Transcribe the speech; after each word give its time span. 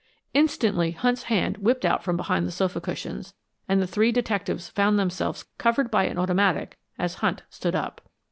Instantly 0.33 0.93
Hunt's 0.93 1.25
hand 1.29 1.57
whipped 1.57 1.85
out 1.85 2.03
from 2.03 2.17
behind 2.17 2.47
the 2.47 2.51
sofa 2.51 2.81
cushions, 2.81 3.35
and 3.69 3.79
the 3.79 3.85
three 3.85 4.11
detectives 4.11 4.67
found 4.69 4.97
themselves 4.97 5.45
covered 5.59 5.91
by 5.91 6.05
an 6.05 6.17
automatic 6.17 6.79
as 6.97 7.13
Hunt 7.21 7.43
stood 7.51 7.75
up. 7.75 8.01